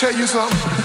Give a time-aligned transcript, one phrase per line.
[0.00, 0.79] Tell you something?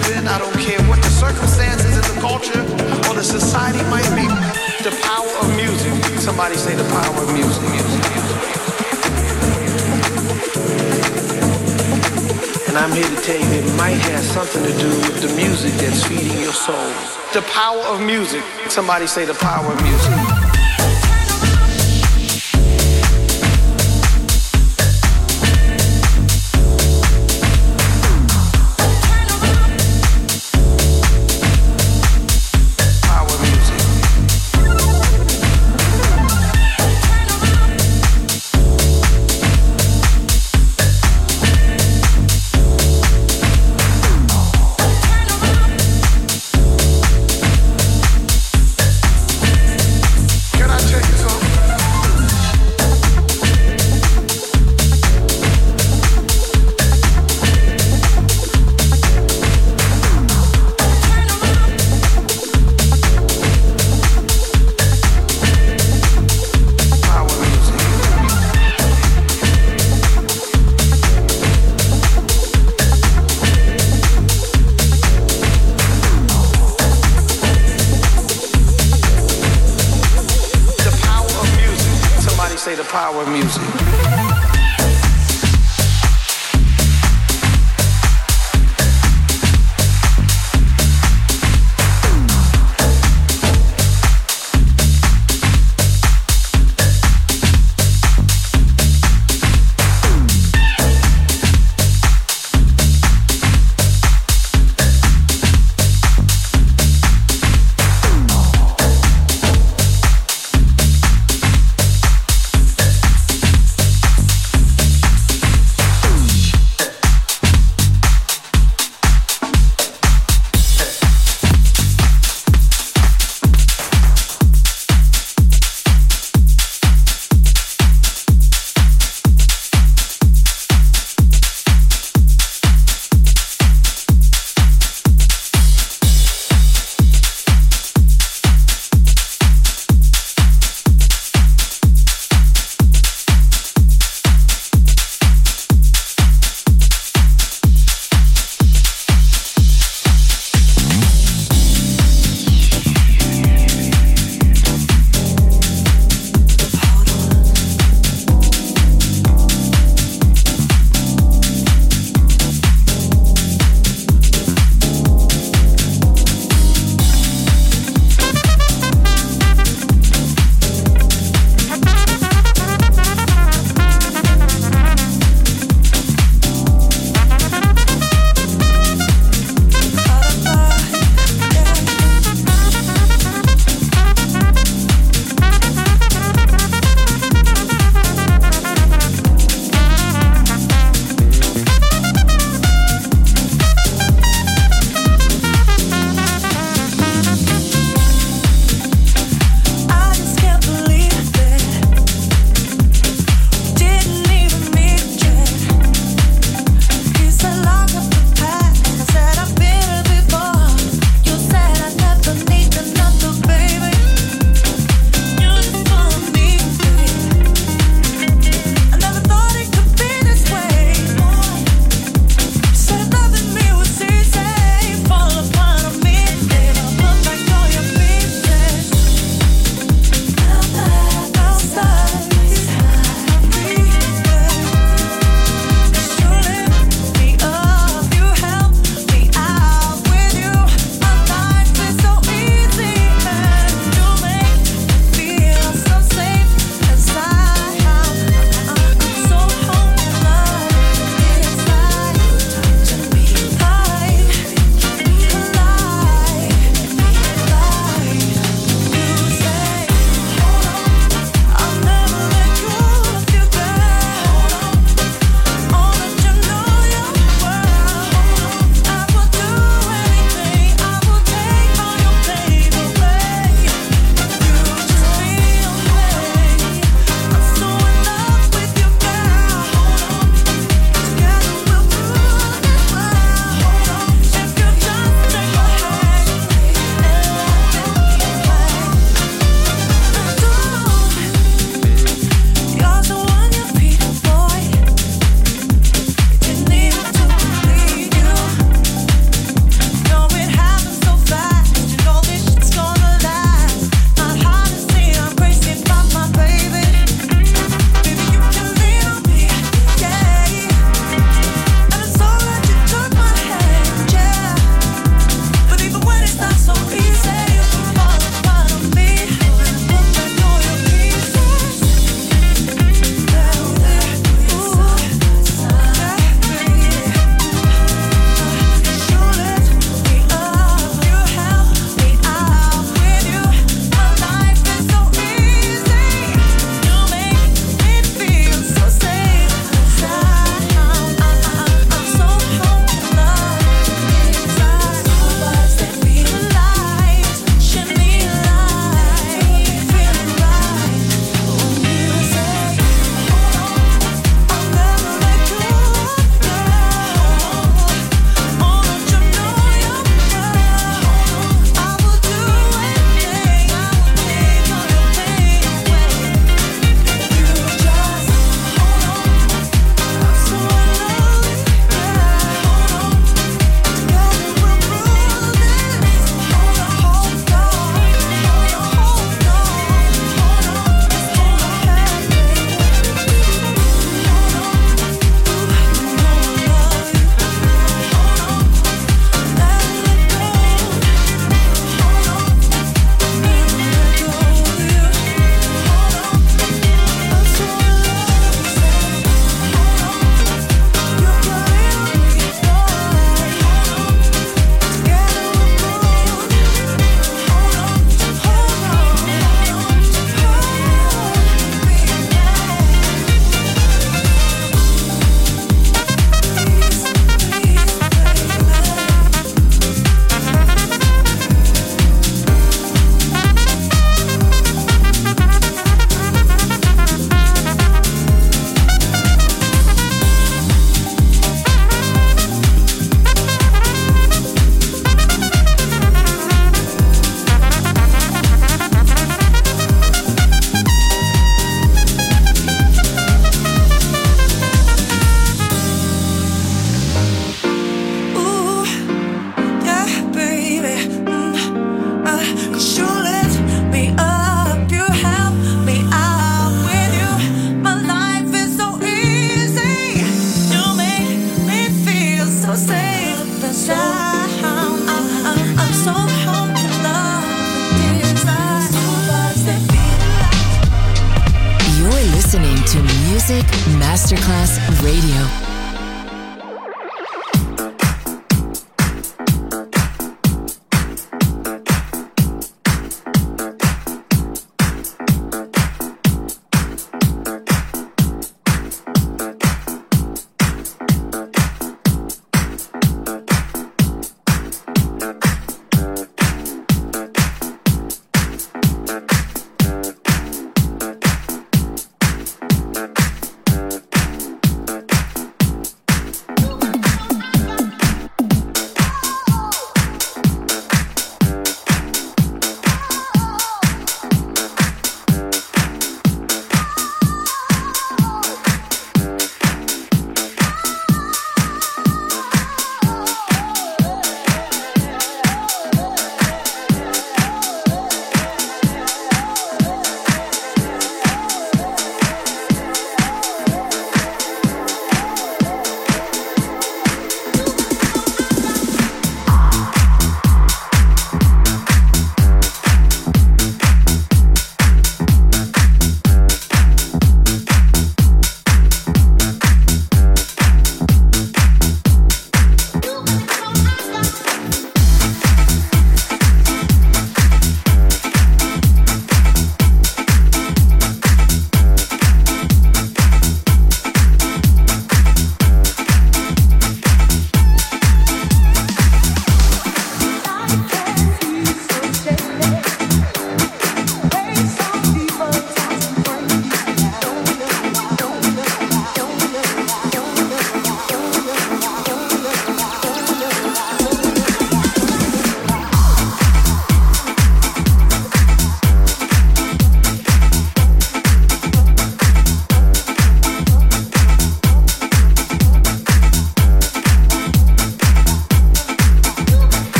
[0.00, 0.28] Live in.
[0.28, 2.60] I don't care what the circumstances the culture
[3.08, 4.26] or the society might be.
[4.82, 5.92] The power of music.
[6.20, 7.62] Somebody say the power of music.
[7.70, 8.36] music, music.
[12.68, 15.72] And I'm here to tell you it might have something to do with the music
[15.74, 16.92] that's feeding your soul.
[17.32, 18.42] The power of music.
[18.68, 20.59] Somebody say the power of music.